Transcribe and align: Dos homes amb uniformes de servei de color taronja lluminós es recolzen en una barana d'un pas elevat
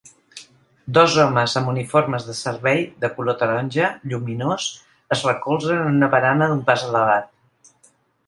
Dos 0.97 1.17
homes 1.23 1.51
amb 1.59 1.67
uniformes 1.73 2.23
de 2.29 2.35
servei 2.37 2.81
de 3.03 3.11
color 3.17 3.37
taronja 3.41 3.91
lluminós 4.13 4.67
es 5.17 5.23
recolzen 5.29 5.83
en 5.83 5.99
una 6.01 6.09
barana 6.15 6.51
d'un 6.53 6.65
pas 6.71 6.87
elevat 6.89 7.79